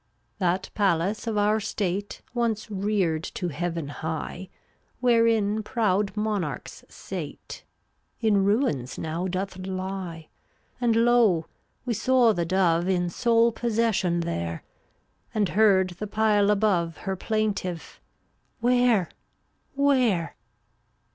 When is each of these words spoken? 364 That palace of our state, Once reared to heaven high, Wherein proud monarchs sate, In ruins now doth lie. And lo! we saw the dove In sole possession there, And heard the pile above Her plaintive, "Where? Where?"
364 0.39 0.49
That 0.49 0.73
palace 0.95 1.27
of 1.27 1.37
our 1.37 1.59
state, 1.59 2.23
Once 2.33 2.71
reared 2.71 3.23
to 3.23 3.49
heaven 3.49 3.89
high, 3.89 4.49
Wherein 4.99 5.61
proud 5.61 6.17
monarchs 6.17 6.83
sate, 6.89 7.63
In 8.19 8.43
ruins 8.43 8.97
now 8.97 9.27
doth 9.27 9.59
lie. 9.59 10.29
And 10.81 10.95
lo! 10.95 11.45
we 11.85 11.93
saw 11.93 12.33
the 12.33 12.45
dove 12.45 12.87
In 12.89 13.11
sole 13.11 13.51
possession 13.51 14.21
there, 14.21 14.63
And 15.35 15.49
heard 15.49 15.91
the 15.91 16.07
pile 16.07 16.49
above 16.49 16.97
Her 17.05 17.15
plaintive, 17.15 18.01
"Where? 18.59 19.07
Where?" 19.75 20.35